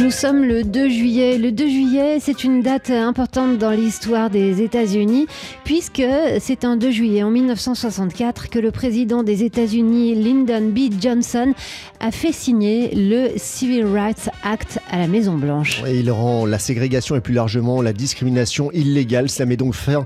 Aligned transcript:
Nous 0.00 0.10
sommes 0.10 0.42
le 0.42 0.64
2 0.64 0.88
juillet. 0.88 1.38
Le 1.38 1.52
2 1.52 1.68
juillet, 1.68 2.18
c'est 2.18 2.44
une 2.44 2.62
date 2.62 2.90
importante 2.90 3.58
dans 3.58 3.70
l'histoire 3.70 4.30
des 4.30 4.62
États-Unis, 4.62 5.26
puisque 5.64 6.02
c'est 6.40 6.64
un 6.64 6.76
2 6.76 6.90
juillet 6.90 7.22
en 7.22 7.30
1964 7.30 8.48
que 8.48 8.58
le 8.58 8.70
président 8.70 9.22
des 9.22 9.44
États-Unis, 9.44 10.14
Lyndon 10.14 10.70
B. 10.70 10.90
Johnson, 11.00 11.52
a 12.00 12.10
fait 12.10 12.32
signer 12.32 12.94
le 12.94 13.32
Civil 13.36 13.84
Rights 13.84 14.30
Act 14.42 14.80
à 14.90 14.98
la 14.98 15.06
Maison-Blanche. 15.06 15.82
Il 15.86 16.10
rend 16.10 16.46
la 16.46 16.58
ségrégation 16.58 17.14
et 17.14 17.20
plus 17.20 17.34
largement 17.34 17.82
la 17.82 17.92
discrimination 17.92 18.72
illégale. 18.72 19.28
Ça 19.28 19.46
met 19.46 19.56
donc 19.56 19.74
fin, 19.74 20.04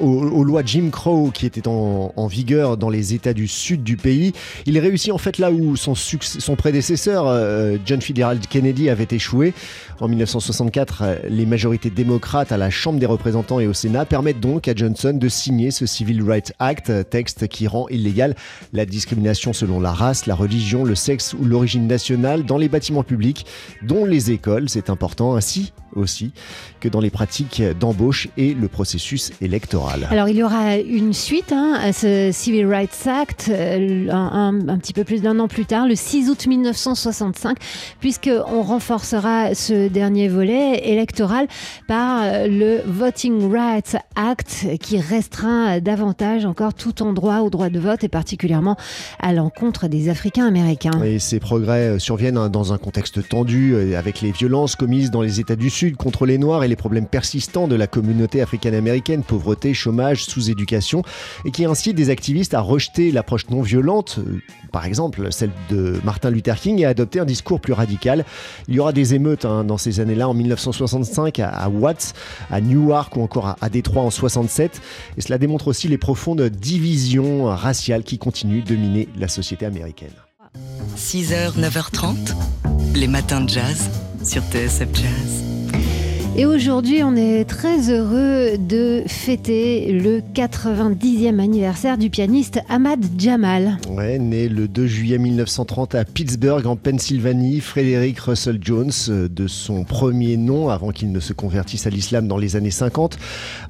aux, 0.00 0.44
lois 0.44 0.62
Jim 0.64 0.88
Crow 0.90 1.30
qui 1.32 1.46
étaient 1.46 1.68
en, 1.68 2.26
vigueur 2.28 2.76
dans 2.76 2.90
les 2.90 3.14
États 3.14 3.34
du 3.34 3.46
sud 3.46 3.82
du 3.82 3.96
pays. 3.96 4.32
Il 4.66 4.78
réussit 4.78 5.12
en 5.12 5.18
fait 5.18 5.38
là 5.38 5.50
où 5.50 5.76
son, 5.76 5.94
son 5.94 6.56
prédécesseur, 6.56 7.26
euh, 7.26 7.76
John 7.86 8.00
Fitzgerald 8.00 8.46
Kennedy, 8.46 8.90
avait 8.90 9.04
en 10.00 10.08
1964, 10.08 11.04
les 11.28 11.46
majorités 11.46 11.90
démocrates 11.90 12.52
à 12.52 12.56
la 12.56 12.70
Chambre 12.70 12.98
des 12.98 13.06
représentants 13.06 13.60
et 13.60 13.66
au 13.66 13.72
Sénat 13.72 14.04
permettent 14.04 14.40
donc 14.40 14.68
à 14.68 14.74
Johnson 14.74 15.12
de 15.14 15.28
signer 15.28 15.70
ce 15.70 15.86
Civil 15.86 16.22
Rights 16.22 16.52
Act, 16.58 16.92
texte 17.10 17.48
qui 17.48 17.66
rend 17.66 17.88
illégal 17.88 18.34
la 18.72 18.86
discrimination 18.86 19.52
selon 19.52 19.80
la 19.80 19.92
race, 19.92 20.26
la 20.26 20.34
religion, 20.34 20.84
le 20.84 20.94
sexe 20.94 21.34
ou 21.34 21.44
l'origine 21.44 21.86
nationale 21.86 22.44
dans 22.44 22.58
les 22.58 22.68
bâtiments 22.68 23.02
publics, 23.02 23.46
dont 23.82 24.04
les 24.04 24.30
écoles, 24.30 24.68
c'est 24.68 24.90
important, 24.90 25.34
ainsi 25.34 25.72
aussi 25.98 26.32
que 26.80 26.88
dans 26.88 27.00
les 27.00 27.10
pratiques 27.10 27.62
d'embauche 27.78 28.28
et 28.36 28.54
le 28.54 28.68
processus 28.68 29.32
électoral. 29.40 30.06
Alors 30.10 30.28
il 30.28 30.36
y 30.36 30.42
aura 30.42 30.76
une 30.76 31.12
suite 31.12 31.52
hein, 31.52 31.78
à 31.80 31.92
ce 31.92 32.30
Civil 32.32 32.66
Rights 32.66 33.06
Act 33.06 33.48
euh, 33.50 34.08
un, 34.10 34.68
un, 34.68 34.78
petit 34.78 34.92
peu 34.92 35.04
plus 35.04 35.22
d'un 35.22 35.38
an 35.38 35.48
plus 35.48 35.66
tard, 35.66 35.86
le 35.86 35.94
6 35.94 36.30
août 36.30 36.46
1965, 36.46 37.58
puisqu'on 38.00 38.62
renforcera 38.62 39.54
ce 39.54 39.88
dernier 39.88 40.28
volet 40.28 40.88
électoral 40.88 41.46
par 41.86 42.22
euh, 42.22 42.46
le 42.46 42.80
Voting 42.86 43.50
Rights 43.50 43.96
Act 44.16 44.66
qui 44.80 45.00
restreint 45.00 45.80
davantage 45.80 46.44
encore 46.44 46.74
tout 46.74 47.02
endroit 47.02 47.42
au 47.42 47.50
droit 47.50 47.68
de 47.68 47.78
vote 47.78 48.04
et 48.04 48.08
particulièrement 48.08 48.76
à 49.20 49.32
l'encontre 49.32 49.88
des 49.88 50.08
Africains 50.08 50.46
américains. 50.46 51.02
Et 51.02 51.18
ces 51.18 51.40
progrès 51.40 51.88
euh, 51.88 51.98
surviennent 51.98 52.48
dans 52.48 52.72
un 52.72 52.78
contexte 52.78 53.28
tendu 53.28 53.76
avec 53.94 54.20
les 54.20 54.30
violences 54.30 54.76
commises 54.76 55.10
dans 55.10 55.22
les 55.22 55.40
États 55.40 55.56
du 55.56 55.70
Sud 55.70 55.87
contre 55.96 56.26
les 56.26 56.38
Noirs 56.38 56.64
et 56.64 56.68
les 56.68 56.76
problèmes 56.76 57.06
persistants 57.06 57.68
de 57.68 57.74
la 57.74 57.86
communauté 57.86 58.40
africaine-américaine, 58.40 59.22
pauvreté, 59.22 59.74
chômage, 59.74 60.24
sous-éducation, 60.24 61.02
et 61.44 61.50
qui 61.50 61.64
incite 61.64 61.96
des 61.96 62.10
activistes 62.10 62.54
à 62.54 62.60
rejeter 62.60 63.10
l'approche 63.10 63.48
non 63.50 63.62
violente, 63.62 64.18
euh, 64.18 64.40
par 64.72 64.84
exemple 64.84 65.28
celle 65.30 65.50
de 65.70 66.00
Martin 66.04 66.30
Luther 66.30 66.56
King, 66.56 66.80
et 66.80 66.84
à 66.84 66.90
adopter 66.90 67.20
un 67.20 67.24
discours 67.24 67.60
plus 67.60 67.72
radical. 67.72 68.24
Il 68.68 68.74
y 68.74 68.80
aura 68.80 68.92
des 68.92 69.14
émeutes 69.14 69.44
hein, 69.44 69.64
dans 69.64 69.78
ces 69.78 70.00
années-là, 70.00 70.28
en 70.28 70.34
1965 70.34 71.38
à, 71.40 71.68
Watts, 71.68 72.14
à 72.50 72.60
Newark 72.60 73.16
ou 73.16 73.22
encore 73.22 73.56
à, 73.60 73.68
Détroit 73.68 74.02
en 74.02 74.10
67, 74.10 74.80
et 75.16 75.20
cela 75.20 75.38
démontre 75.38 75.68
aussi 75.68 75.88
les 75.88 75.98
profondes 75.98 76.42
divisions 76.42 77.44
raciales 77.46 78.02
qui 78.02 78.18
continuent 78.18 78.62
de 78.62 78.68
dominer 78.68 79.08
la 79.16 79.28
société 79.28 79.66
américaine. 79.66 80.10
6h, 80.96 81.58
9h30, 81.58 82.34
les 82.94 83.06
matins 83.06 83.40
de 83.40 83.48
jazz 83.48 83.90
sur 84.24 84.42
TSF 84.42 84.88
Jazz. 84.94 85.47
Et 86.38 86.46
aujourd'hui, 86.46 87.02
on 87.02 87.16
est 87.16 87.44
très 87.46 87.90
heureux 87.90 88.58
de 88.58 89.02
fêter 89.08 89.90
le 89.90 90.20
90e 90.20 91.40
anniversaire 91.40 91.98
du 91.98 92.10
pianiste 92.10 92.60
Ahmad 92.68 93.04
Jamal. 93.18 93.76
Ouais, 93.90 94.20
né 94.20 94.48
le 94.48 94.68
2 94.68 94.86
juillet 94.86 95.18
1930 95.18 95.96
à 95.96 96.04
Pittsburgh, 96.04 96.64
en 96.64 96.76
Pennsylvanie, 96.76 97.58
Frédéric 97.58 98.20
Russell 98.20 98.60
Jones, 98.62 98.92
euh, 99.08 99.26
de 99.28 99.48
son 99.48 99.82
premier 99.82 100.36
nom, 100.36 100.68
avant 100.68 100.90
qu'il 100.90 101.10
ne 101.10 101.18
se 101.18 101.32
convertisse 101.32 101.88
à 101.88 101.90
l'islam 101.90 102.28
dans 102.28 102.38
les 102.38 102.54
années 102.54 102.70
50. 102.70 103.18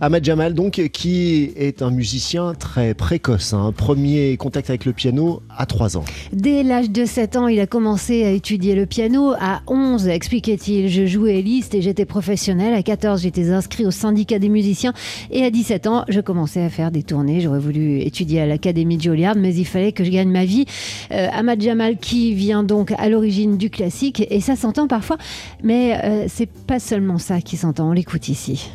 Ahmad 0.02 0.22
Jamal, 0.22 0.52
donc, 0.52 0.90
qui 0.92 1.52
est 1.56 1.80
un 1.80 1.90
musicien 1.90 2.52
très 2.52 2.92
précoce. 2.92 3.54
Hein. 3.54 3.72
premier 3.74 4.36
contact 4.36 4.68
avec 4.68 4.84
le 4.84 4.92
piano 4.92 5.40
à 5.56 5.64
3 5.64 5.96
ans. 5.96 6.04
Dès 6.34 6.62
l'âge 6.64 6.90
de 6.90 7.06
7 7.06 7.36
ans, 7.36 7.48
il 7.48 7.60
a 7.60 7.66
commencé 7.66 8.26
à 8.26 8.30
étudier 8.30 8.74
le 8.74 8.84
piano. 8.84 9.32
À 9.40 9.62
11, 9.68 10.06
expliquait-il, 10.08 10.90
je 10.90 11.06
jouais 11.06 11.40
liste 11.40 11.74
et 11.74 11.80
j'étais 11.80 12.04
professionnel 12.04 12.57
à 12.66 12.82
14, 12.82 13.22
j'étais 13.22 13.50
inscrit 13.50 13.86
au 13.86 13.90
syndicat 13.90 14.38
des 14.38 14.48
musiciens. 14.48 14.92
Et 15.30 15.44
à 15.44 15.50
17 15.50 15.86
ans, 15.86 16.04
je 16.08 16.20
commençais 16.20 16.62
à 16.62 16.68
faire 16.68 16.90
des 16.90 17.02
tournées. 17.02 17.40
J'aurais 17.40 17.58
voulu 17.58 18.00
étudier 18.00 18.40
à 18.40 18.46
l'Académie 18.46 18.96
de 18.96 19.02
Juilliard, 19.02 19.36
mais 19.36 19.54
il 19.54 19.64
fallait 19.64 19.92
que 19.92 20.04
je 20.04 20.10
gagne 20.10 20.30
ma 20.30 20.44
vie. 20.44 20.66
Euh, 21.12 21.28
Ahmad 21.32 21.60
Jamal, 21.60 21.96
qui 21.98 22.34
vient 22.34 22.62
donc 22.62 22.92
à 22.98 23.08
l'origine 23.08 23.56
du 23.56 23.70
classique, 23.70 24.26
et 24.30 24.40
ça 24.40 24.56
s'entend 24.56 24.88
parfois, 24.88 25.18
mais 25.62 25.98
euh, 26.04 26.24
c'est 26.28 26.50
pas 26.50 26.78
seulement 26.78 27.18
ça 27.18 27.40
qui 27.40 27.56
s'entend. 27.56 27.90
On 27.90 27.92
l'écoute 27.92 28.28
ici. 28.28 28.70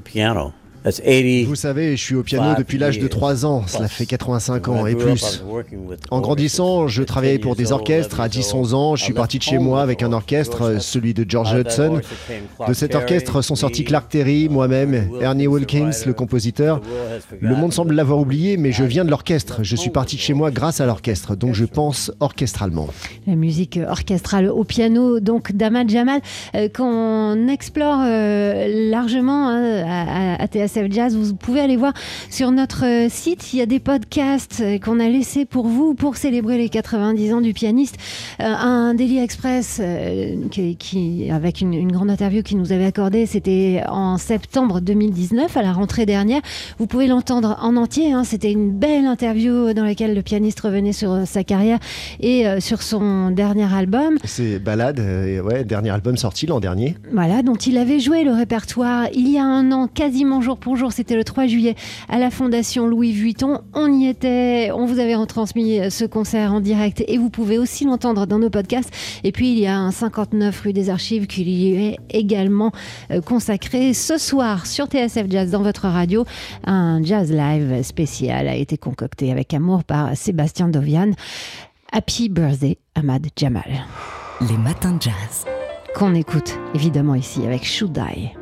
Piano. 0.00 0.52
Vous 0.84 1.54
savez, 1.54 1.96
je 1.96 2.02
suis 2.02 2.14
au 2.16 2.22
piano 2.22 2.54
depuis 2.58 2.76
l'âge 2.76 2.98
de 2.98 3.06
3 3.06 3.46
ans, 3.46 3.64
cela 3.66 3.88
fait 3.88 4.06
85 4.06 4.68
ans 4.68 4.86
et 4.86 4.96
plus. 4.96 5.44
En 6.10 6.20
grandissant, 6.20 6.88
je 6.88 7.02
travaillais 7.02 7.38
pour 7.38 7.54
des 7.54 7.72
orchestres. 7.72 8.20
À 8.20 8.28
10-11 8.28 8.74
ans, 8.74 8.96
je 8.96 9.04
suis 9.04 9.12
parti 9.12 9.38
de 9.38 9.42
chez 9.42 9.58
moi 9.58 9.82
avec 9.82 10.02
un 10.02 10.12
orchestre, 10.12 10.80
celui 10.80 11.14
de 11.14 11.24
George 11.28 11.54
Hudson. 11.54 12.00
De 12.66 12.72
cet 12.72 12.94
orchestre 12.94 13.42
sont 13.42 13.54
sortis 13.54 13.84
Clark 13.84 14.08
Terry, 14.08 14.48
moi-même, 14.48 15.08
Ernie 15.20 15.46
Wilkins, 15.46 15.90
le 16.04 16.12
compositeur. 16.12 16.80
Le 17.40 17.54
monde 17.54 17.72
semble 17.72 17.94
l'avoir 17.94 18.18
oublié, 18.18 18.56
mais 18.56 18.72
je 18.72 18.84
viens 18.84 19.04
de 19.04 19.10
l'orchestre. 19.10 19.62
Je 19.62 19.76
suis 19.76 19.90
parti 19.90 20.16
de 20.16 20.20
chez 20.20 20.34
moi 20.34 20.50
grâce 20.50 20.80
à 20.80 20.86
l'orchestre, 20.86 21.36
donc 21.36 21.54
je 21.54 21.64
pense 21.64 22.10
orchestralement. 22.20 22.88
La 23.26 23.36
musique 23.36 23.78
orchestrale 23.88 24.48
au 24.48 24.64
piano, 24.64 25.20
donc 25.20 25.52
d'Ahmad 25.52 25.88
Jamal, 25.88 26.20
euh, 26.54 26.68
qu'on 26.68 27.48
explore 27.48 28.00
euh, 28.04 28.90
largement 28.90 29.48
hein, 29.48 29.84
à, 29.86 30.42
à 30.42 30.48
Jazz. 30.90 31.16
Vous 31.16 31.34
pouvez 31.34 31.60
aller 31.60 31.76
voir 31.76 31.92
sur 32.30 32.50
notre 32.50 32.84
euh, 32.84 33.08
site. 33.08 33.52
Il 33.52 33.58
y 33.58 33.62
a 33.62 33.66
des 33.66 33.80
podcasts 33.80 34.60
euh, 34.62 34.78
qu'on 34.78 35.00
a 35.00 35.08
laissés 35.08 35.44
pour 35.44 35.66
vous 35.66 35.94
pour 35.94 36.16
célébrer 36.16 36.58
les 36.58 36.68
90 36.68 37.34
ans 37.34 37.40
du 37.40 37.52
pianiste. 37.52 37.96
Euh, 38.40 38.44
un 38.44 38.94
Daily 38.94 39.18
Express 39.18 39.80
qui, 40.50 41.30
avec 41.30 41.60
une, 41.60 41.92
grande 41.92 42.10
interview 42.10 42.42
qui 42.42 42.56
nous 42.56 42.72
avait 42.72 42.84
accordé, 42.84 43.26
c'était 43.26 43.82
en 43.88 44.18
septembre 44.18 44.80
2019, 44.80 45.56
à 45.56 45.62
la 45.62 45.72
rentrée 45.72 46.06
dernière. 46.06 46.40
Vous 46.78 46.86
pouvez 46.86 47.06
l'entendre 47.06 47.58
en 47.60 47.76
entier. 47.76 48.12
Hein. 48.12 48.24
C'était 48.24 48.52
une 48.52 48.70
belle 48.70 49.06
interview 49.06 49.72
dans 49.72 49.84
laquelle 49.84 50.14
le 50.14 50.22
pianiste 50.22 50.60
revenait 50.60 50.92
sur 50.92 51.26
sa 51.26 51.44
carrière 51.44 51.78
et 52.20 52.44
sur 52.60 52.82
son 52.82 53.30
dernier 53.30 53.72
album. 53.72 54.16
C'est 54.24 54.58
Balade, 54.58 55.00
ouais, 55.44 55.64
dernier 55.64 55.90
album 55.90 56.16
sorti 56.16 56.46
l'an 56.46 56.60
dernier. 56.60 56.96
Voilà, 57.12 57.42
dont 57.42 57.56
il 57.56 57.76
avait 57.76 58.00
joué 58.00 58.24
le 58.24 58.32
répertoire 58.32 58.62
il 59.14 59.28
y 59.28 59.38
a 59.38 59.44
un 59.44 59.72
an, 59.72 59.88
quasiment 59.88 60.40
jour 60.40 60.56
Bonjour, 60.64 60.92
c'était 60.92 61.16
le 61.16 61.24
3 61.24 61.46
juillet 61.46 61.74
à 62.08 62.18
la 62.18 62.30
Fondation 62.30 62.86
Louis 62.86 63.10
Vuitton. 63.10 63.62
On 63.74 63.92
y 63.92 64.06
était, 64.06 64.70
on 64.72 64.86
vous 64.86 65.00
avait 65.00 65.16
retransmis 65.16 65.90
ce 65.90 66.04
concert 66.04 66.52
en 66.52 66.60
direct 66.60 67.02
et 67.08 67.18
vous 67.18 67.30
pouvez 67.30 67.58
aussi 67.58 67.84
l'entendre 67.84 68.26
dans 68.26 68.38
nos 68.38 68.50
podcasts. 68.50 68.90
Et 69.24 69.32
puis 69.32 69.50
il 69.52 69.58
y 69.58 69.66
a 69.66 69.76
un 69.76 69.90
59 69.90 70.60
rue 70.60 70.72
des 70.72 70.88
Archives 70.88 71.26
qui 71.26 71.44
lui 71.44 71.74
est 71.74 71.98
également 72.10 72.70
euh, 73.10 73.20
consacré 73.20 73.92
ce 73.92 74.18
soir 74.18 74.66
sur 74.66 74.86
TSF 74.86 75.26
Jazz 75.28 75.50
dans 75.50 75.62
votre 75.62 75.88
radio. 75.88 76.24
Un 76.64 77.02
jazz 77.02 77.32
live 77.32 77.82
spécial 77.82 78.46
a 78.46 78.54
été 78.54 78.78
concocté 78.78 79.32
avec 79.32 79.54
amour 79.54 79.82
par 79.82 80.16
Sébastien 80.16 80.68
Dovian. 80.68 81.10
Happy 81.90 82.28
birthday 82.28 82.78
Ahmad 82.94 83.26
Jamal. 83.36 83.84
Les 84.48 84.56
matins 84.58 84.92
de 84.92 85.02
jazz. 85.02 85.44
Qu'on 85.94 86.14
écoute 86.14 86.58
évidemment 86.74 87.16
ici 87.16 87.44
avec 87.44 87.64
Should 87.64 87.98
I. 87.98 88.41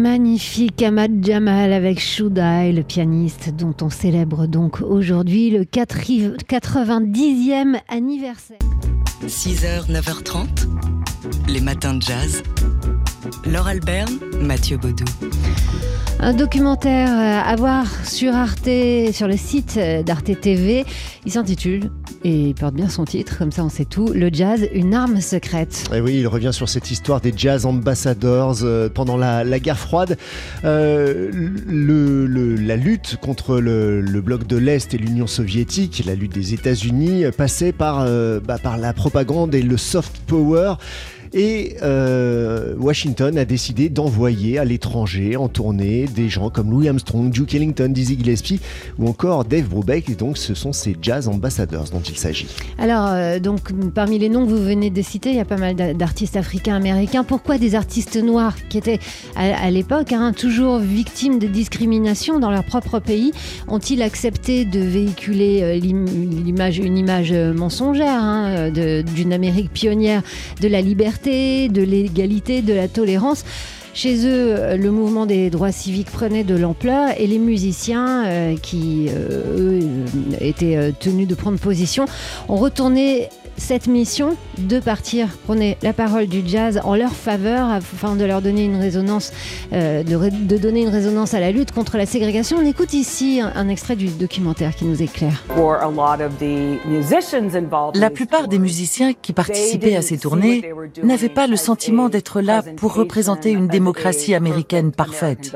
Magnifique 0.00 0.82
Ahmad 0.82 1.22
Jamal 1.22 1.74
avec 1.74 2.00
Shudai, 2.00 2.72
le 2.72 2.82
pianiste 2.82 3.54
dont 3.54 3.74
on 3.82 3.90
célèbre 3.90 4.46
donc 4.46 4.80
aujourd'hui 4.80 5.50
le 5.50 5.64
90e 5.64 7.78
anniversaire. 7.86 8.56
6h, 9.26 9.92
9h30, 9.92 10.46
les 11.48 11.60
matins 11.60 11.92
de 11.92 12.00
jazz. 12.00 12.42
Laure 13.44 13.66
Alberne, 13.66 14.18
Mathieu 14.40 14.78
Baudou. 14.78 15.04
Un 16.22 16.34
documentaire 16.34 17.08
euh, 17.08 17.50
à 17.50 17.56
voir 17.56 17.86
sur 18.04 18.34
Arte, 18.34 18.68
sur 19.10 19.26
le 19.26 19.38
site 19.38 19.78
euh, 19.78 20.02
d'Arte 20.02 20.38
TV. 20.38 20.84
Il 21.24 21.32
s'intitule, 21.32 21.90
et 22.24 22.48
il 22.48 22.54
porte 22.54 22.74
bien 22.74 22.90
son 22.90 23.06
titre, 23.06 23.38
comme 23.38 23.50
ça 23.50 23.64
on 23.64 23.70
sait 23.70 23.86
tout, 23.86 24.08
Le 24.14 24.28
jazz, 24.30 24.68
une 24.74 24.92
arme 24.92 25.22
secrète. 25.22 25.88
Et 25.94 26.00
oui, 26.02 26.18
il 26.18 26.26
revient 26.26 26.52
sur 26.52 26.68
cette 26.68 26.90
histoire 26.90 27.22
des 27.22 27.32
jazz 27.34 27.64
ambassadors 27.64 28.58
euh, 28.62 28.90
pendant 28.90 29.16
la, 29.16 29.58
guerre 29.60 29.78
froide. 29.78 30.18
la 30.62 30.76
lutte 32.76 33.16
contre 33.22 33.58
le, 33.58 34.20
bloc 34.20 34.46
de 34.46 34.58
l'Est 34.58 34.92
et 34.92 34.98
l'Union 34.98 35.26
soviétique, 35.26 36.02
la 36.04 36.14
lutte 36.14 36.34
des 36.34 36.52
États-Unis, 36.52 37.24
passait 37.34 37.72
bah, 37.72 38.04
par 38.62 38.76
la 38.76 38.92
propagande 38.92 39.54
et 39.54 39.62
le 39.62 39.78
soft 39.78 40.18
power. 40.26 40.74
Et 41.32 41.76
euh, 41.82 42.74
Washington 42.76 43.38
a 43.38 43.44
décidé 43.44 43.88
d'envoyer 43.88 44.58
à 44.58 44.64
l'étranger 44.64 45.36
en 45.36 45.48
tournée 45.48 46.06
des 46.06 46.28
gens 46.28 46.50
comme 46.50 46.70
Louis 46.70 46.88
Armstrong, 46.88 47.30
Duke 47.30 47.54
Ellington, 47.54 47.88
Dizzy 47.88 48.16
Gillespie 48.18 48.60
ou 48.98 49.08
encore 49.08 49.44
Dave 49.44 49.68
Brubeck. 49.68 50.08
Et 50.08 50.14
donc 50.16 50.36
ce 50.36 50.54
sont 50.54 50.72
ces 50.72 50.96
jazz 51.00 51.28
ambassadors 51.28 51.84
dont 51.90 52.00
il 52.00 52.16
s'agit. 52.16 52.48
Alors 52.78 53.06
euh, 53.10 53.38
donc 53.38 53.72
parmi 53.94 54.18
les 54.18 54.28
noms 54.28 54.44
que 54.44 54.50
vous 54.50 54.62
venez 54.62 54.90
de 54.90 55.02
citer, 55.02 55.30
il 55.30 55.36
y 55.36 55.40
a 55.40 55.44
pas 55.44 55.56
mal 55.56 55.76
d'artistes 55.96 56.36
africains 56.36 56.74
américains. 56.74 57.22
Pourquoi 57.22 57.58
des 57.58 57.76
artistes 57.76 58.16
noirs 58.16 58.56
qui 58.68 58.78
étaient 58.78 58.98
à, 59.36 59.70
l'époque 59.70 60.12
hein, 60.12 60.32
toujours 60.32 60.78
victimes 60.78 61.38
de 61.38 61.46
discrimination 61.46 62.40
dans 62.40 62.50
leur 62.50 62.64
propre 62.64 62.98
pays 62.98 63.32
ont-ils 63.68 64.02
accepté 64.02 64.64
de 64.64 64.80
véhiculer 64.80 65.62
euh, 65.62 65.74
l'image, 65.76 66.78
une 66.78 66.98
image 66.98 67.32
mensongère 67.32 68.20
hein, 68.20 68.70
d'une 68.70 69.32
Amérique 69.32 69.72
pionnière 69.72 70.22
de 70.60 70.66
la 70.66 70.80
liberté 70.80 71.19
de 71.28 71.82
l'égalité, 71.82 72.62
de 72.62 72.72
la 72.72 72.88
tolérance. 72.88 73.44
Chez 73.92 74.24
eux, 74.26 74.76
le 74.76 74.90
mouvement 74.90 75.26
des 75.26 75.50
droits 75.50 75.72
civiques 75.72 76.10
prenait 76.10 76.44
de 76.44 76.54
l'ampleur 76.54 77.10
et 77.18 77.26
les 77.26 77.38
musiciens 77.38 78.24
euh, 78.24 78.56
qui, 78.56 79.08
euh, 79.10 79.80
étaient 80.40 80.92
tenus 81.00 81.26
de 81.26 81.34
prendre 81.34 81.58
position, 81.58 82.04
ont 82.48 82.56
retourné 82.56 83.28
cette 83.60 83.86
mission 83.86 84.36
de 84.58 84.80
partir 84.80 85.28
prôner 85.44 85.76
la 85.82 85.92
parole 85.92 86.26
du 86.26 86.42
jazz 86.44 86.80
en 86.82 86.96
leur 86.96 87.12
faveur 87.12 87.68
afin 87.68 88.16
de 88.16 88.24
leur 88.24 88.42
donner 88.42 88.64
une 88.64 88.80
résonance, 88.80 89.32
euh, 89.72 90.02
de, 90.02 90.56
donner 90.56 90.82
une 90.82 90.88
résonance 90.88 91.34
à 91.34 91.40
la 91.40 91.52
lutte 91.52 91.70
contre 91.70 91.96
la 91.96 92.06
ségrégation. 92.06 92.56
On 92.58 92.66
écoute 92.66 92.94
ici 92.94 93.40
un, 93.40 93.68
extrait 93.68 93.96
du 93.96 94.08
documentaire 94.08 94.74
qui 94.74 94.86
nous 94.86 95.02
éclaire. 95.02 95.44
La 97.94 98.10
plupart 98.10 98.48
des 98.48 98.58
musiciens 98.58 99.12
qui 99.12 99.32
participaient 99.32 99.96
à 99.96 100.02
ces 100.02 100.18
tournées 100.18 100.72
n'avaient 101.02 101.28
pas 101.28 101.46
le 101.46 101.56
sentiment 101.56 102.08
d'être 102.08 102.40
là 102.40 102.62
pour 102.76 102.94
représenter 102.94 103.52
une 103.52 103.68
démocratie 103.68 104.34
américaine 104.34 104.90
parfaite. 104.90 105.54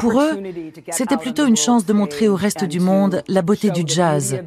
Pour 0.00 0.20
eux, 0.20 0.42
c'était 0.90 1.16
plutôt 1.16 1.46
une 1.46 1.56
chance 1.56 1.84
de 1.84 1.92
montrer 1.92 2.28
au 2.28 2.36
reste 2.36 2.64
du 2.64 2.80
monde 2.80 3.22
la 3.28 3.42
beauté 3.42 3.70
du 3.70 3.82
jazz, 3.86 4.40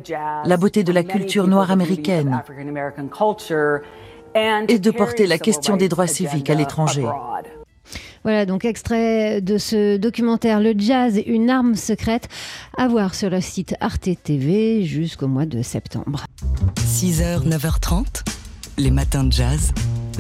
la 0.46 0.58
beauté 0.58 0.84
de 0.84 0.92
la 0.92 1.04
culture 1.04 1.48
noire 1.48 1.72
américaine 1.72 2.42
et 4.68 4.80
de 4.80 4.92
porter 4.92 5.28
la 5.28 5.38
question 5.38 5.78
des 5.78 5.90
droits 5.90 6.08
civiques 6.08 6.50
à 6.50 6.56
l'étranger. 6.56 7.08
Voilà, 8.24 8.46
donc 8.46 8.66
extrait 8.66 9.40
de 9.42 9.58
ce 9.58 9.98
documentaire 9.98 10.60
Le 10.60 10.74
jazz, 10.78 11.22
une 11.26 11.50
arme 11.50 11.76
secrète, 11.76 12.28
à 12.78 12.88
voir 12.88 13.16
sur 13.16 13.30
le 13.30 13.40
site 13.40 13.76
Arte 13.80 14.10
TV 14.24 14.84
jusqu'au 14.84 15.28
mois 15.28 15.46
de 15.46 15.62
septembre. 15.62 16.26
6h, 16.80 17.48
9h30, 17.48 18.24
les 18.78 18.92
matins 18.92 19.24
de 19.24 19.32
jazz. 19.32 19.72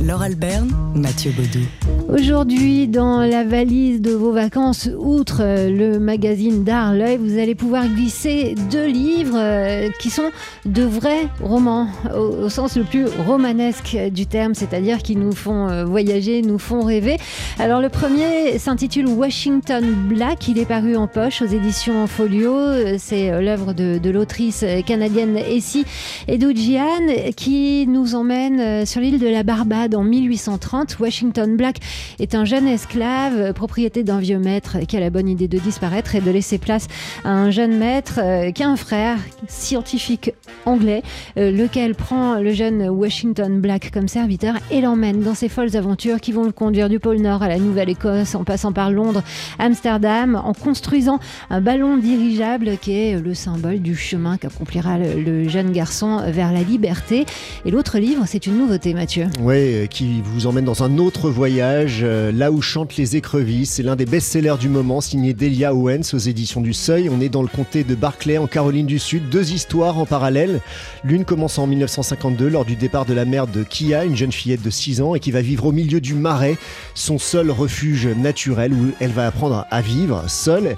Laure 0.01 0.21
Alberne, 0.21 0.71
Mathieu 0.95 1.31
Baudou. 1.31 1.65
Aujourd'hui, 2.07 2.87
dans 2.87 3.19
la 3.19 3.43
valise 3.43 4.01
de 4.01 4.11
vos 4.11 4.31
vacances, 4.31 4.89
outre 4.97 5.41
le 5.43 5.99
magazine 5.99 6.63
d'art 6.63 6.93
L'œil, 6.93 7.17
vous 7.17 7.37
allez 7.37 7.53
pouvoir 7.53 7.87
glisser 7.87 8.55
deux 8.71 8.87
livres 8.87 9.37
euh, 9.37 9.89
qui 9.99 10.09
sont 10.09 10.31
de 10.65 10.83
vrais 10.83 11.27
romans, 11.41 11.87
au, 12.15 12.49
sens 12.49 12.77
le 12.77 12.83
plus 12.83 13.05
romanesque 13.27 13.97
du 14.11 14.25
terme, 14.25 14.55
c'est-à-dire 14.55 14.99
qui 14.99 15.15
nous 15.15 15.33
font 15.33 15.67
euh, 15.69 15.85
voyager, 15.85 16.41
nous 16.41 16.59
font 16.59 16.81
rêver. 16.81 17.17
Alors 17.59 17.81
le 17.81 17.89
premier 17.89 18.57
s'intitule 18.57 19.07
Washington 19.07 19.83
Black, 20.07 20.47
il 20.47 20.57
est 20.57 20.65
paru 20.65 20.95
en 20.95 21.07
poche 21.07 21.41
aux 21.41 21.47
éditions 21.47 22.07
Folio, 22.07 22.55
c'est 22.97 23.31
euh, 23.31 23.41
l'œuvre 23.41 23.73
de, 23.73 24.09
l'autrice 24.09 24.65
canadienne 24.87 25.37
Essie 25.37 25.85
Edoujian 26.27 27.33
qui 27.35 27.85
nous 27.85 28.15
emmène 28.15 28.87
sur 28.87 29.01
l'île 29.01 29.19
de 29.19 29.27
la 29.27 29.43
Barbade 29.43 29.88
en 29.95 30.03
1830. 30.03 30.97
Washington 30.99 31.55
Black 31.55 31.77
est 32.19 32.35
un 32.35 32.45
jeune 32.45 32.67
esclave, 32.67 33.53
propriété 33.53 34.03
d'un 34.03 34.19
vieux 34.19 34.39
maître 34.39 34.79
qui 34.87 34.97
a 34.97 34.99
la 34.99 35.09
bonne 35.09 35.27
idée 35.27 35.47
de 35.47 35.57
disparaître 35.57 36.15
et 36.15 36.21
de 36.21 36.31
laisser 36.31 36.57
place 36.57 36.87
à 37.23 37.31
un 37.31 37.51
jeune 37.51 37.77
maître 37.77 38.19
euh, 38.21 38.51
qui 38.51 38.63
a 38.63 38.69
un 38.69 38.75
frère 38.75 39.17
scientifique 39.47 40.33
anglais, 40.65 41.03
euh, 41.37 41.51
lequel 41.51 41.95
prend 41.95 42.39
le 42.39 42.53
jeune 42.53 42.89
Washington 42.89 43.59
Black 43.59 43.91
comme 43.91 44.07
serviteur 44.07 44.55
et 44.71 44.81
l'emmène 44.81 45.21
dans 45.21 45.35
ses 45.35 45.49
folles 45.49 45.75
aventures 45.75 46.19
qui 46.19 46.31
vont 46.31 46.43
le 46.43 46.51
conduire 46.51 46.89
du 46.89 46.99
pôle 46.99 47.17
Nord 47.17 47.43
à 47.43 47.47
la 47.47 47.57
Nouvelle-Écosse 47.57 48.35
en 48.35 48.43
passant 48.43 48.71
par 48.71 48.91
Londres, 48.91 49.23
Amsterdam, 49.57 50.35
en 50.43 50.53
construisant 50.53 51.19
un 51.49 51.61
ballon 51.61 51.97
dirigeable 51.97 52.77
qui 52.81 52.93
est 52.93 53.19
le 53.19 53.33
symbole 53.33 53.79
du 53.79 53.95
chemin 53.95 54.37
qu'accomplira 54.37 54.97
le, 54.97 55.47
jeune 55.47 55.71
garçon 55.71 56.21
vers 56.27 56.51
la 56.51 56.61
liberté. 56.61 57.25
Et 57.65 57.71
l'autre 57.71 57.99
livre, 57.99 58.23
c'est 58.27 58.45
une 58.45 58.57
nouveauté, 58.57 58.93
Mathieu. 58.93 59.27
Oui, 59.41 59.78
euh, 59.79 59.85
qui 59.87 60.21
vous 60.23 60.47
emmène 60.47 60.65
dans 60.65 60.83
un 60.83 60.97
autre 60.97 61.29
voyage, 61.29 62.01
euh, 62.03 62.31
là 62.31 62.51
où 62.51 62.61
chantent 62.61 62.95
les 62.97 63.15
écrevisses. 63.15 63.71
C'est 63.71 63.83
l'un 63.83 63.95
des 63.95 64.05
best-sellers 64.05 64.57
du 64.59 64.69
moment, 64.69 65.01
signé 65.01 65.33
Delia 65.33 65.73
Owens 65.73 66.13
aux 66.13 66.17
éditions 66.17 66.61
du 66.61 66.73
Seuil. 66.73 67.09
On 67.09 67.19
est 67.21 67.29
dans 67.29 67.41
le 67.41 67.47
comté 67.47 67.83
de 67.83 67.95
Barclay, 67.95 68.37
en 68.37 68.47
Caroline 68.47 68.85
du 68.85 68.99
Sud. 68.99 69.29
Deux 69.29 69.51
histoires 69.51 69.97
en 69.97 70.05
parallèle. 70.05 70.61
L'une 71.03 71.25
commence 71.25 71.57
en 71.57 71.67
1952, 71.67 72.47
lors 72.47 72.65
du 72.65 72.75
départ 72.75 73.05
de 73.05 73.13
la 73.13 73.25
mère 73.25 73.47
de 73.47 73.63
Kia, 73.63 74.05
une 74.05 74.15
jeune 74.15 74.31
fillette 74.31 74.61
de 74.61 74.69
6 74.69 75.01
ans, 75.01 75.15
et 75.15 75.19
qui 75.19 75.31
va 75.31 75.41
vivre 75.41 75.65
au 75.65 75.71
milieu 75.71 76.01
du 76.01 76.13
marais, 76.13 76.57
son 76.93 77.17
seul 77.17 77.51
refuge 77.51 78.07
naturel, 78.07 78.73
où 78.73 78.91
elle 78.99 79.11
va 79.11 79.27
apprendre 79.27 79.65
à 79.71 79.81
vivre 79.81 80.23
seule 80.27 80.75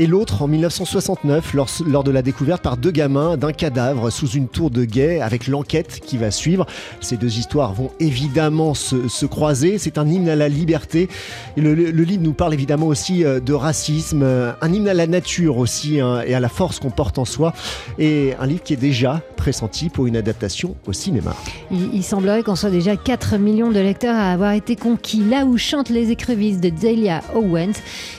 et 0.00 0.06
l'autre 0.06 0.40
en 0.40 0.48
1969 0.48 1.52
lors, 1.52 1.68
lors, 1.86 2.04
de 2.04 2.10
la 2.10 2.22
découverte 2.22 2.62
par 2.62 2.78
deux 2.78 2.90
gamins 2.90 3.36
d'un 3.36 3.52
cadavre 3.52 4.08
sous 4.08 4.28
une 4.28 4.48
tour 4.48 4.70
de 4.70 4.86
guet 4.86 5.20
avec 5.20 5.46
l'enquête 5.46 6.00
qui 6.02 6.16
va 6.16 6.30
suivre. 6.30 6.64
Ces 7.02 7.18
deux 7.18 7.38
histoires 7.38 7.74
vont 7.74 7.90
évidemment 8.00 8.72
se, 8.72 9.26
croiser. 9.26 9.76
C'est 9.76 9.98
un 9.98 10.08
hymne 10.08 10.30
à 10.30 10.36
la 10.36 10.48
liberté. 10.48 11.10
Le, 11.58 11.74
livre 11.74 12.22
nous 12.22 12.32
parle 12.32 12.54
évidemment 12.54 12.86
aussi 12.86 13.26
euh, 13.26 13.40
de 13.40 13.52
racisme, 13.52 14.22
euh, 14.22 14.52
un 14.62 14.72
hymne 14.72 14.88
à 14.88 14.94
la 14.94 15.06
nature 15.06 15.58
aussi 15.58 16.00
hein, 16.00 16.22
et 16.26 16.32
à 16.32 16.40
la 16.40 16.48
force 16.48 16.80
qu'on 16.80 16.90
porte 16.90 17.18
en 17.18 17.26
soi. 17.26 17.52
Et 17.98 18.32
un 18.40 18.46
livre 18.46 18.62
qui 18.62 18.72
est 18.72 18.78
déjà 18.78 19.20
pressenti 19.36 19.90
pour 19.90 20.06
une 20.06 20.16
adaptation 20.16 20.76
au 20.86 20.94
cinéma. 20.94 21.36
Il, 21.70 22.02
semblerait 22.02 22.42
qu'on 22.42 22.56
soit 22.56 22.70
déjà 22.70 22.96
4 22.96 23.36
millions 23.36 23.70
de 23.70 23.80
lecteurs 23.80 24.16
à 24.16 24.32
avoir 24.32 24.52
été 24.52 24.76
conquis 24.76 25.22
là 25.22 25.44
où 25.44 25.58
chantent 25.58 25.90
les 25.90 26.10
écrevisses 26.10 26.60
de 26.60 26.70
Delia 26.70 27.20
Owens. 27.34 27.74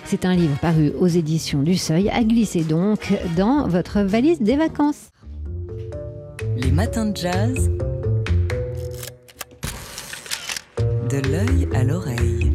C'est 0.06 0.26
un 0.26 0.36
livre 0.36 0.58
paru 0.60 0.92
aux 1.00 1.08
éditions 1.08 1.64
du 1.64 1.71
Seuil 1.78 2.10
à 2.10 2.24
glisser 2.24 2.64
donc 2.64 3.14
dans 3.36 3.68
votre 3.68 4.02
valise 4.02 4.42
des 4.42 4.56
vacances. 4.56 5.10
Les 6.58 6.72
matins 6.72 7.06
de 7.06 7.16
jazz. 7.16 7.70
De 11.10 11.18
l'œil 11.30 11.68
à 11.74 11.84
l'oreille. 11.84 12.52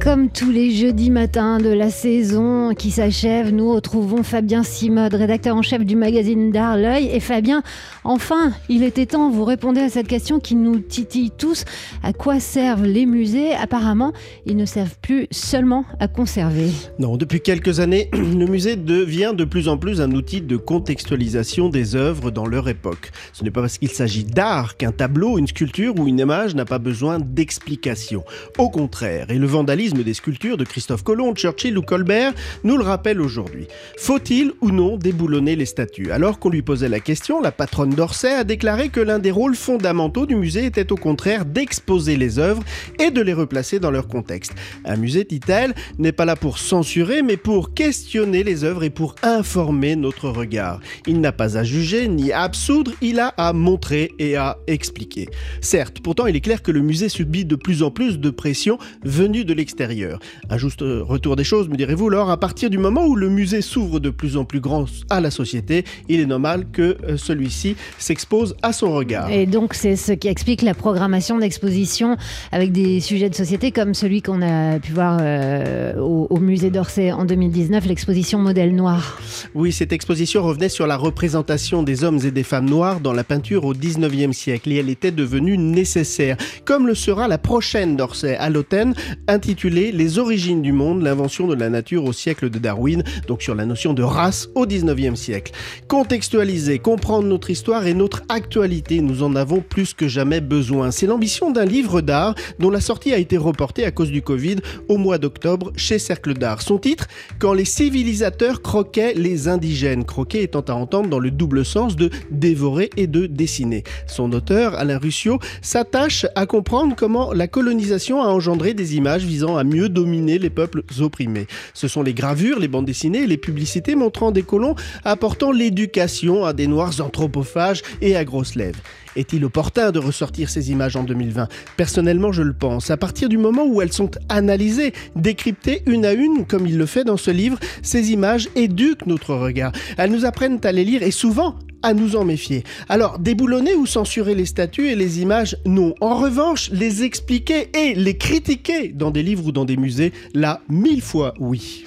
Comme 0.00 0.30
tous 0.30 0.50
les 0.50 0.70
jeudis 0.70 1.10
matins 1.10 1.58
de 1.58 1.70
la 1.70 1.90
saison 1.90 2.72
qui 2.72 2.92
s'achève, 2.92 3.52
nous 3.52 3.72
retrouvons 3.72 4.22
Fabien 4.22 4.62
Simode, 4.62 5.14
rédacteur 5.14 5.56
en 5.56 5.62
chef 5.62 5.84
du 5.84 5.96
magazine 5.96 6.52
d'Art 6.52 6.76
L'œil. 6.76 7.10
Et 7.12 7.18
Fabien, 7.18 7.62
enfin, 8.04 8.52
il 8.68 8.84
était 8.84 9.06
temps, 9.06 9.28
vous 9.28 9.44
répondez 9.44 9.80
à 9.80 9.88
cette 9.88 10.06
question 10.06 10.38
qui 10.38 10.54
nous 10.54 10.78
titille 10.78 11.32
tous. 11.36 11.64
À 12.04 12.12
quoi 12.12 12.38
servent 12.38 12.84
les 12.84 13.06
musées? 13.06 13.54
Apparemment, 13.54 14.12
ils 14.46 14.56
ne 14.56 14.66
servent 14.66 14.96
plus 15.02 15.26
seulement 15.32 15.84
à 15.98 16.06
conserver. 16.06 16.70
Non, 17.00 17.16
depuis 17.16 17.40
quelques 17.40 17.80
années, 17.80 18.08
le 18.12 18.46
musée 18.46 18.76
devient 18.76 19.32
de 19.36 19.44
plus 19.44 19.68
en 19.68 19.78
plus 19.78 20.00
un 20.00 20.12
outil 20.12 20.40
de 20.40 20.56
contextualisation 20.56 21.70
des 21.70 21.96
œuvres 21.96 22.30
dans 22.30 22.46
leur 22.46 22.68
époque. 22.68 23.10
Ce 23.32 23.42
n'est 23.42 23.50
pas 23.50 23.62
parce 23.62 23.78
qu'il 23.78 23.90
s'agit 23.90 24.24
d'art 24.24 24.76
qu'un 24.76 24.92
tableau, 24.92 25.38
une 25.38 25.48
sculpture 25.48 25.98
ou 25.98 26.06
une 26.06 26.20
image 26.20 26.54
n'a 26.54 26.64
pas 26.64 26.78
besoin 26.78 27.18
d'explication. 27.18 28.22
Au 28.58 28.70
contraire, 28.70 29.30
et 29.30 29.38
le 29.38 29.46
vandalisme 29.46 29.87
des 29.94 30.14
sculptures 30.14 30.56
de 30.56 30.64
Christophe 30.64 31.02
Colomb, 31.02 31.34
Churchill 31.34 31.78
ou 31.78 31.82
Colbert, 31.82 32.34
nous 32.64 32.76
le 32.76 32.84
rappelle 32.84 33.20
aujourd'hui. 33.20 33.66
Faut-il 33.96 34.52
ou 34.60 34.70
non 34.70 34.96
déboulonner 34.96 35.56
les 35.56 35.66
statues? 35.66 36.12
Alors 36.12 36.38
qu'on 36.38 36.50
lui 36.50 36.62
posait 36.62 36.88
la 36.88 37.00
question, 37.00 37.40
la 37.40 37.52
patronne 37.52 37.90
d'Orsay 37.90 38.32
a 38.32 38.44
déclaré 38.44 38.88
que 38.90 39.00
l'un 39.00 39.18
des 39.18 39.30
rôles 39.30 39.54
fondamentaux 39.54 40.26
du 40.26 40.36
musée 40.36 40.66
était 40.66 40.92
au 40.92 40.96
contraire 40.96 41.44
d'exposer 41.44 42.16
les 42.16 42.38
œuvres 42.38 42.62
et 42.98 43.10
de 43.10 43.20
les 43.20 43.32
replacer 43.32 43.80
dans 43.80 43.90
leur 43.90 44.08
contexte. 44.08 44.52
Un 44.84 44.96
musée, 44.96 45.24
dit-elle, 45.24 45.74
n'est 45.98 46.12
pas 46.12 46.24
là 46.24 46.36
pour 46.36 46.58
censurer, 46.58 47.22
mais 47.22 47.36
pour 47.36 47.74
questionner 47.74 48.42
les 48.42 48.64
œuvres 48.64 48.84
et 48.84 48.90
pour 48.90 49.14
informer 49.22 49.96
notre 49.96 50.28
regard. 50.28 50.80
Il 51.06 51.20
n'a 51.20 51.32
pas 51.32 51.56
à 51.56 51.64
juger 51.64 52.08
ni 52.08 52.32
à 52.32 52.42
absoudre, 52.42 52.92
il 53.00 53.20
a 53.20 53.28
à 53.36 53.52
montrer 53.52 54.12
et 54.18 54.36
à 54.36 54.58
expliquer. 54.66 55.28
Certes, 55.60 56.00
pourtant 56.02 56.26
il 56.26 56.36
est 56.36 56.40
clair 56.40 56.62
que 56.62 56.70
le 56.70 56.80
musée 56.80 57.08
subit 57.08 57.44
de 57.44 57.56
plus 57.56 57.82
en 57.82 57.90
plus 57.90 58.18
de 58.18 58.30
pression 58.30 58.78
venue 59.04 59.44
de 59.44 59.54
l'extérieur. 59.54 59.77
Un 59.80 60.58
juste 60.58 60.80
retour 60.82 61.36
des 61.36 61.44
choses, 61.44 61.68
me 61.68 61.76
direz-vous, 61.76 62.08
alors 62.08 62.30
à 62.30 62.36
partir 62.38 62.70
du 62.70 62.78
moment 62.78 63.06
où 63.06 63.16
le 63.16 63.28
musée 63.28 63.62
s'ouvre 63.62 64.00
de 64.00 64.10
plus 64.10 64.36
en 64.36 64.44
plus 64.44 64.60
grand 64.60 64.86
à 65.10 65.20
la 65.20 65.30
société, 65.30 65.84
il 66.08 66.20
est 66.20 66.26
normal 66.26 66.66
que 66.72 66.96
euh, 67.04 67.16
celui-ci 67.16 67.76
s'expose 67.98 68.56
à 68.62 68.72
son 68.72 68.92
regard. 68.92 69.30
Et 69.30 69.46
donc 69.46 69.74
c'est 69.74 69.96
ce 69.96 70.12
qui 70.12 70.28
explique 70.28 70.62
la 70.62 70.74
programmation 70.74 71.38
d'expositions 71.38 72.16
avec 72.52 72.72
des 72.72 73.00
sujets 73.00 73.30
de 73.30 73.34
société 73.34 73.72
comme 73.72 73.94
celui 73.94 74.22
qu'on 74.22 74.42
a 74.42 74.78
pu 74.80 74.92
voir 74.92 75.18
euh, 75.20 75.98
au, 75.98 76.26
au 76.30 76.38
musée 76.38 76.70
d'Orsay 76.70 77.12
en 77.12 77.24
2019, 77.24 77.86
l'exposition 77.86 78.38
Modèle 78.38 78.74
Noir. 78.74 79.20
Oui, 79.54 79.72
cette 79.72 79.92
exposition 79.92 80.42
revenait 80.42 80.68
sur 80.68 80.86
la 80.86 80.96
représentation 80.96 81.82
des 81.82 82.04
hommes 82.04 82.18
et 82.24 82.30
des 82.30 82.42
femmes 82.42 82.68
noires 82.68 83.00
dans 83.00 83.12
la 83.12 83.24
peinture 83.24 83.64
au 83.64 83.74
19e 83.74 84.32
siècle 84.32 84.72
et 84.72 84.76
elle 84.76 84.90
était 84.90 85.10
devenue 85.10 85.58
nécessaire, 85.58 86.36
comme 86.64 86.86
le 86.86 86.94
sera 86.94 87.28
la 87.28 87.38
prochaine 87.38 87.96
d'Orsay 87.96 88.36
à 88.36 88.50
l'automne, 88.50 88.94
intitulée 89.26 89.67
Les 89.68 90.18
origines 90.18 90.62
du 90.62 90.72
monde, 90.72 91.02
l'invention 91.02 91.46
de 91.46 91.54
la 91.54 91.68
nature 91.68 92.04
au 92.06 92.14
siècle 92.14 92.48
de 92.48 92.58
Darwin, 92.58 93.02
donc 93.26 93.42
sur 93.42 93.54
la 93.54 93.66
notion 93.66 93.92
de 93.92 94.02
race 94.02 94.48
au 94.54 94.64
19e 94.64 95.14
siècle. 95.14 95.52
Contextualiser, 95.88 96.78
comprendre 96.78 97.28
notre 97.28 97.50
histoire 97.50 97.86
et 97.86 97.92
notre 97.92 98.22
actualité, 98.30 99.02
nous 99.02 99.22
en 99.22 99.36
avons 99.36 99.60
plus 99.60 99.92
que 99.92 100.08
jamais 100.08 100.40
besoin. 100.40 100.90
C'est 100.90 101.06
l'ambition 101.06 101.50
d'un 101.50 101.66
livre 101.66 102.00
d'art 102.00 102.34
dont 102.58 102.70
la 102.70 102.80
sortie 102.80 103.12
a 103.12 103.18
été 103.18 103.36
reportée 103.36 103.84
à 103.84 103.90
cause 103.90 104.10
du 104.10 104.22
Covid 104.22 104.56
au 104.88 104.96
mois 104.96 105.18
d'octobre 105.18 105.70
chez 105.76 105.98
Cercle 105.98 106.32
d'Art. 106.32 106.62
Son 106.62 106.78
titre 106.78 107.06
Quand 107.38 107.52
les 107.52 107.66
civilisateurs 107.66 108.62
croquaient 108.62 109.12
les 109.12 109.48
indigènes, 109.48 110.04
croquer 110.04 110.44
étant 110.44 110.60
à 110.62 110.72
entendre 110.72 111.10
dans 111.10 111.18
le 111.18 111.30
double 111.30 111.66
sens 111.66 111.94
de 111.94 112.08
dévorer 112.30 112.88
et 112.96 113.06
de 113.06 113.26
dessiner. 113.26 113.84
Son 114.06 114.32
auteur, 114.32 114.74
Alain 114.76 114.98
Ruscio, 114.98 115.38
s'attache 115.60 116.24
à 116.36 116.46
comprendre 116.46 116.96
comment 116.96 117.34
la 117.34 117.48
colonisation 117.48 118.22
a 118.22 118.28
engendré 118.28 118.72
des 118.72 118.96
images 118.96 119.24
visant 119.24 119.57
à 119.57 119.57
mieux 119.64 119.88
dominer 119.88 120.38
les 120.38 120.50
peuples 120.50 120.82
opprimés. 121.00 121.46
Ce 121.74 121.88
sont 121.88 122.02
les 122.02 122.14
gravures, 122.14 122.58
les 122.58 122.68
bandes 122.68 122.86
dessinées 122.86 123.22
et 123.22 123.26
les 123.26 123.36
publicités 123.36 123.94
montrant 123.94 124.30
des 124.30 124.42
colons 124.42 124.74
apportant 125.04 125.52
l'éducation 125.52 126.44
à 126.44 126.52
des 126.52 126.66
noirs 126.66 127.00
anthropophages 127.00 127.82
et 128.00 128.16
à 128.16 128.24
grosses 128.24 128.54
lèvres. 128.54 128.80
Est-il 129.16 129.44
opportun 129.44 129.90
de 129.90 129.98
ressortir 129.98 130.48
ces 130.48 130.70
images 130.70 130.94
en 130.94 131.02
2020 131.02 131.48
Personnellement, 131.76 132.30
je 132.30 132.42
le 132.42 132.52
pense. 132.52 132.90
À 132.90 132.96
partir 132.96 133.28
du 133.28 133.36
moment 133.36 133.66
où 133.66 133.82
elles 133.82 133.92
sont 133.92 134.10
analysées, 134.28 134.92
décryptées 135.16 135.82
une 135.86 136.04
à 136.04 136.12
une, 136.12 136.46
comme 136.46 136.66
il 136.66 136.78
le 136.78 136.86
fait 136.86 137.04
dans 137.04 137.16
ce 137.16 137.30
livre, 137.30 137.58
ces 137.82 138.12
images 138.12 138.48
éduquent 138.54 139.06
notre 139.06 139.34
regard. 139.34 139.72
Elles 139.96 140.12
nous 140.12 140.24
apprennent 140.24 140.60
à 140.62 140.72
les 140.72 140.84
lire 140.84 141.02
et 141.02 141.10
souvent 141.10 141.56
à 141.82 141.94
nous 141.94 142.16
en 142.16 142.24
méfier. 142.24 142.64
Alors, 142.88 143.18
déboulonner 143.18 143.74
ou 143.74 143.86
censurer 143.86 144.34
les 144.34 144.46
statues 144.46 144.88
et 144.88 144.94
les 144.94 145.20
images, 145.20 145.56
non. 145.64 145.94
En 146.00 146.16
revanche, 146.16 146.70
les 146.70 147.02
expliquer 147.02 147.70
et 147.74 147.94
les 147.94 148.16
critiquer 148.16 148.88
dans 148.88 149.10
des 149.10 149.22
livres 149.22 149.46
ou 149.46 149.52
dans 149.52 149.64
des 149.64 149.76
musées, 149.76 150.12
là, 150.34 150.60
mille 150.68 151.02
fois 151.02 151.34
oui. 151.38 151.84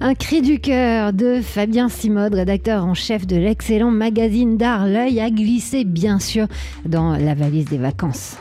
Un 0.00 0.14
cri 0.14 0.42
du 0.42 0.58
cœur 0.58 1.12
de 1.12 1.40
Fabien 1.42 1.88
Simode, 1.88 2.34
rédacteur 2.34 2.84
en 2.84 2.94
chef 2.94 3.26
de 3.26 3.36
l'excellent 3.36 3.90
magazine 3.90 4.56
d'art 4.56 4.86
L'œil, 4.86 5.20
a 5.20 5.30
glissé 5.30 5.84
bien 5.84 6.18
sûr 6.18 6.46
dans 6.84 7.16
la 7.16 7.34
valise 7.34 7.66
des 7.66 7.78
vacances. 7.78 8.36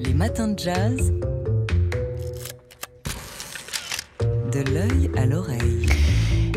Les 0.00 0.14
matins 0.14 0.48
de 0.48 0.58
jazz. 0.58 1.12
De 4.52 4.60
l'œil 4.72 5.10
à 5.16 5.26
l'oreille. 5.26 5.87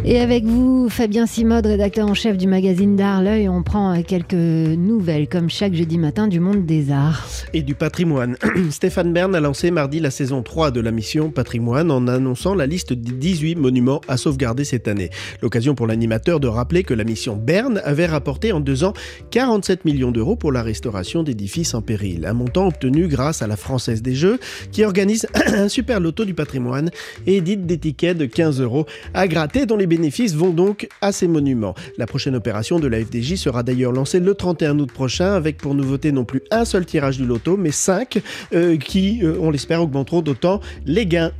Et 0.04 0.20
avec 0.20 0.46
vous, 0.46 0.90
Fabien 0.90 1.28
Simode, 1.28 1.68
rédacteur 1.68 2.08
en 2.08 2.16
chef 2.16 2.36
du 2.36 2.48
magazine 2.48 2.96
d'art 2.96 3.22
L'œil, 3.22 3.48
on 3.48 3.62
prend 3.62 4.02
quelques 4.02 4.34
nouvelles, 4.34 5.30
comme 5.30 5.48
chaque 5.48 5.76
jeudi 5.76 6.00
matin, 6.00 6.28
du 6.28 6.40
monde 6.40 6.66
des 6.66 6.92
arts. 6.92 7.28
Et 7.54 7.62
du 7.62 7.76
patrimoine. 7.76 8.36
Stéphane 8.72 9.14
Bern 9.14 9.36
a 9.36 9.40
lancé 9.40 9.70
mardi 9.70 10.00
la 10.00 10.10
saison 10.10 10.42
3 10.42 10.72
de 10.72 10.82
la 10.82 10.90
mission 10.90 11.30
Patrimoine 11.30 11.92
en 11.92 12.08
annonçant 12.08 12.56
la 12.56 12.66
liste 12.66 12.94
des 12.94 13.12
18 13.12 13.56
monuments 13.58 14.02
à 14.08 14.18
sauvegarder 14.18 14.64
cette 14.64 14.88
année. 14.88 15.12
L'occasion 15.44 15.76
pour 15.76 15.86
l'animateur 15.86 16.40
de 16.40 16.48
rappeler 16.48 16.84
que 16.84 16.96
la 16.96 17.04
mission 17.04 17.36
Bern 17.36 17.80
avait 17.84 18.08
rapporté 18.08 18.54
en 18.54 18.60
deux 18.60 18.84
ans 18.84 18.94
47 19.30 19.86
millions 19.86 20.12
d'euros 20.12 20.36
pour 20.36 20.52
la 20.52 20.64
restauration 20.64 21.22
d'édifices 21.22 21.76
en 21.76 21.84
péril. 21.84 22.26
Un 22.26 22.34
montant 22.34 22.66
obtenu 22.66 23.08
grâce 23.08 23.44
à 23.44 23.48
la 23.48 23.56
Française 23.56 24.02
des 24.02 24.16
Jeux, 24.16 24.40
qui 24.72 24.84
organise 24.84 25.28
un 25.46 25.68
super 25.68 26.00
loto 26.00 26.26
du 26.26 26.34
patrimoine 26.34 26.90
et 27.28 27.38
édite 27.38 27.68
des 27.68 27.78
tickets 27.78 28.18
de 28.18 28.26
15 28.26 28.62
euros 28.62 28.88
à 29.14 29.28
gratter 29.28 29.68
dont 29.68 29.78
les 29.78 29.91
bénéfices 29.92 30.36
vont 30.36 30.52
donc 30.52 30.88
à 31.02 31.12
ces 31.12 31.28
monuments. 31.28 31.76
La 31.98 32.08
prochaine 32.08 32.34
opération 32.34 32.80
de 32.80 32.88
la 32.88 33.04
FDJ 33.04 33.36
sera 33.36 33.62
d'ailleurs 33.62 33.92
lancée 33.92 34.22
le 34.22 34.34
31 34.34 34.80
août 34.80 34.90
prochain 34.90 35.34
avec 35.34 35.58
pour 35.58 35.76
nouveauté 35.76 36.14
non 36.14 36.24
plus 36.24 36.42
un 36.50 36.64
seul 36.64 36.86
tirage 36.86 37.18
du 37.18 37.26
loto 37.26 37.58
mais 37.58 37.72
cinq 37.72 38.22
euh, 38.54 38.78
qui, 38.78 39.20
euh, 39.22 39.36
on 39.42 39.52
l'espère, 39.52 39.82
augmenteront 39.82 40.22
d'autant 40.22 40.62
les 40.86 41.06
gains. 41.06 41.34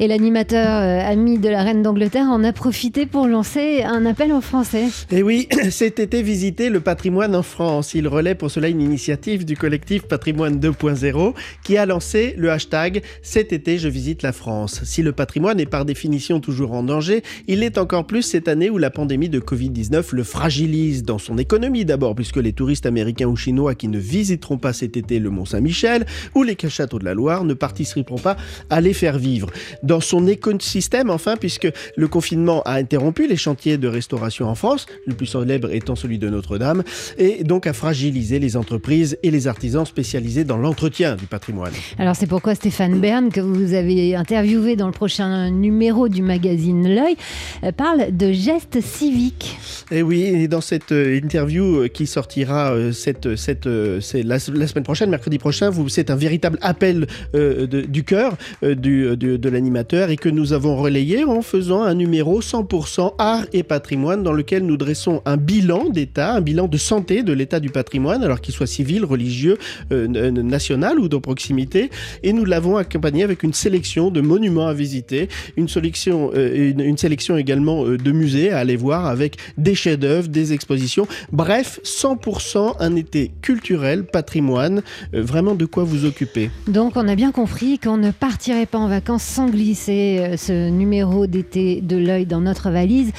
Et 0.00 0.08
l'animateur 0.08 0.82
euh, 0.82 1.08
ami 1.08 1.38
de 1.38 1.48
la 1.48 1.62
reine 1.62 1.82
d'Angleterre 1.82 2.26
en 2.26 2.42
a 2.42 2.52
profité 2.52 3.06
pour 3.06 3.28
lancer 3.28 3.82
un 3.84 4.04
appel 4.06 4.32
aux 4.32 4.40
Français. 4.40 4.86
Et 5.12 5.22
oui, 5.22 5.48
cet 5.70 6.00
été 6.00 6.20
visiter 6.22 6.68
le 6.68 6.80
patrimoine 6.80 7.36
en 7.36 7.42
France. 7.42 7.94
Il 7.94 8.08
relaie 8.08 8.34
pour 8.34 8.50
cela 8.50 8.68
une 8.68 8.80
initiative 8.80 9.44
du 9.44 9.56
collectif 9.56 10.02
Patrimoine 10.02 10.58
2.0 10.58 11.34
qui 11.62 11.76
a 11.76 11.86
lancé 11.86 12.34
le 12.36 12.50
hashtag 12.50 13.02
Cet 13.22 13.52
été 13.52 13.78
je 13.78 13.88
visite 13.88 14.22
la 14.22 14.32
France. 14.32 14.80
Si 14.84 15.02
le 15.02 15.12
patrimoine 15.12 15.60
est 15.60 15.66
par 15.66 15.84
définition 15.84 16.40
toujours 16.40 16.72
en 16.72 16.82
danger, 16.82 17.22
il 17.46 17.62
est 17.62 17.78
encore 17.78 18.06
plus 18.06 18.22
cette 18.22 18.48
année 18.48 18.70
où 18.70 18.78
la 18.78 18.90
pandémie 18.90 19.28
de 19.28 19.38
Covid-19 19.38 20.14
le 20.14 20.24
fragilise 20.24 21.04
dans 21.04 21.18
son 21.18 21.38
économie 21.38 21.84
d'abord 21.84 22.16
puisque 22.16 22.38
les 22.38 22.52
touristes 22.52 22.86
américains 22.86 23.28
ou 23.28 23.36
chinois 23.36 23.74
qui 23.76 23.88
ne 23.88 23.98
visiteront 23.98 24.58
pas 24.58 24.72
cet 24.72 24.96
été 24.96 25.20
le 25.20 25.30
Mont 25.30 25.44
Saint-Michel 25.44 26.04
ou 26.34 26.42
les 26.42 26.56
châteaux 26.68 26.98
de 26.98 27.04
la 27.04 27.14
Loire 27.14 27.44
ne 27.44 27.54
participeront 27.54 28.18
pas 28.18 28.36
à 28.70 28.80
les 28.80 28.92
faire 28.92 29.18
vivre 29.18 29.50
dans 29.84 30.00
son 30.00 30.26
écosystème, 30.26 31.10
enfin, 31.10 31.36
puisque 31.36 31.68
le 31.96 32.08
confinement 32.08 32.62
a 32.62 32.74
interrompu 32.74 33.28
les 33.28 33.36
chantiers 33.36 33.78
de 33.78 33.88
restauration 33.88 34.48
en 34.48 34.54
France, 34.54 34.86
le 35.06 35.14
plus 35.14 35.26
célèbre 35.26 35.72
étant 35.72 35.94
celui 35.94 36.18
de 36.18 36.28
Notre-Dame, 36.28 36.82
et 37.18 37.44
donc 37.44 37.66
a 37.66 37.72
fragilisé 37.72 38.38
les 38.38 38.56
entreprises 38.56 39.16
et 39.22 39.30
les 39.30 39.46
artisans 39.46 39.84
spécialisés 39.84 40.44
dans 40.44 40.56
l'entretien 40.56 41.16
du 41.16 41.26
patrimoine. 41.26 41.72
Alors 41.98 42.16
c'est 42.16 42.26
pourquoi 42.26 42.54
Stéphane 42.54 43.00
Bern, 43.00 43.30
que 43.30 43.40
vous 43.40 43.74
avez 43.74 44.16
interviewé 44.16 44.76
dans 44.76 44.86
le 44.86 44.92
prochain 44.92 45.50
numéro 45.50 46.08
du 46.08 46.22
magazine 46.22 46.88
L'œil, 46.94 47.16
euh, 47.62 47.72
parle 47.72 48.16
de 48.16 48.32
gestes 48.32 48.80
civiques. 48.80 49.56
Et 49.90 50.02
oui, 50.02 50.22
et 50.22 50.48
dans 50.48 50.60
cette 50.60 50.92
euh, 50.92 51.16
interview 51.16 51.82
euh, 51.82 51.88
qui 51.88 52.06
sortira 52.06 52.74
cette, 52.92 53.36
cette, 53.36 53.66
la, 53.66 54.00
la, 54.22 54.38
semaine 54.38 54.84
prochaine, 54.84 55.10
mercredi 55.10 55.38
prochain, 55.38 55.70
c'est 55.88 56.10
un 56.10 56.16
véritable 56.16 56.58
appel 56.60 57.06
euh, 57.34 57.66
de, 57.66 57.82
du 57.82 58.04
cœur 58.04 58.36
euh, 58.62 58.74
du, 58.74 59.16
de, 59.16 59.36
de 59.36 59.48
et 59.76 60.16
que 60.16 60.28
nous 60.28 60.52
avons 60.52 60.76
relayé 60.76 61.24
en 61.24 61.42
faisant 61.42 61.82
un 61.82 61.94
numéro 61.94 62.40
100% 62.40 63.14
art 63.18 63.44
et 63.52 63.64
patrimoine 63.64 64.22
dans 64.22 64.32
lequel 64.32 64.64
nous 64.64 64.76
dressons 64.76 65.20
un 65.24 65.36
bilan 65.36 65.88
d'état, 65.88 66.34
un 66.34 66.40
bilan 66.40 66.68
de 66.68 66.76
santé 66.76 67.22
de 67.24 67.32
l'état 67.32 67.58
du 67.58 67.70
patrimoine, 67.70 68.22
alors 68.22 68.40
qu'il 68.40 68.54
soit 68.54 68.68
civil, 68.68 69.04
religieux, 69.04 69.58
euh, 69.92 70.06
national 70.30 71.00
ou 71.00 71.08
de 71.08 71.16
proximité. 71.16 71.90
Et 72.22 72.32
nous 72.32 72.44
l'avons 72.44 72.76
accompagné 72.76 73.24
avec 73.24 73.42
une 73.42 73.52
sélection 73.52 74.10
de 74.10 74.20
monuments 74.20 74.68
à 74.68 74.74
visiter, 74.74 75.28
une 75.56 75.68
sélection, 75.68 76.32
une, 76.34 76.80
une 76.80 76.98
sélection 76.98 77.36
également 77.36 77.84
de 77.84 78.12
musées 78.12 78.50
à 78.52 78.58
aller 78.58 78.76
voir 78.76 79.06
avec 79.06 79.38
des 79.58 79.74
chefs-d'œuvre, 79.74 80.28
des 80.28 80.52
expositions. 80.52 81.08
Bref, 81.32 81.80
100% 81.84 82.76
un 82.78 82.96
été 82.96 83.32
culturel, 83.42 84.04
patrimoine, 84.04 84.82
vraiment 85.12 85.56
de 85.56 85.66
quoi 85.66 85.82
vous 85.82 86.04
occuper. 86.04 86.50
Donc 86.68 86.92
on 86.96 87.08
a 87.08 87.16
bien 87.16 87.32
compris 87.32 87.78
qu'on 87.78 87.96
ne 87.96 88.12
partirait 88.12 88.66
pas 88.66 88.78
en 88.78 88.88
vacances 88.88 89.24
sans 89.24 89.48
glisser 89.48 89.63
ce 89.72 90.68
numéro 90.68 91.26
d'été 91.26 91.80
de 91.80 91.96
l'œil 91.96 92.26
dans 92.26 92.42
notre 92.42 92.68
valise. 92.70 93.12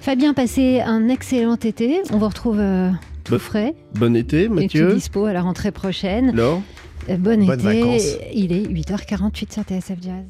Fabien, 0.00 0.32
passez 0.32 0.80
un 0.80 1.08
excellent 1.08 1.56
été. 1.56 2.00
On 2.12 2.16
vous 2.16 2.28
retrouve 2.28 2.58
euh, 2.60 2.90
tout 3.24 3.34
Bon- 3.34 3.38
frais. 3.38 3.74
Bon 3.94 4.16
été, 4.16 4.44
Et 4.44 4.46
tout 4.48 4.54
Mathieu. 4.54 4.94
dispo 4.94 5.26
à 5.26 5.34
la 5.34 5.42
rentrée 5.42 5.70
prochaine. 5.72 6.32
Laure 6.34 6.62
Euh, 7.10 7.16
Bon 7.16 7.36
Bonnes 7.38 7.42
été. 7.42 7.80
vacances. 7.82 8.16
Il 8.32 8.52
est 8.52 8.62
8h48 8.66 9.52
sur 9.52 9.62
TSF 9.64 9.98
Jazz. 10.00 10.24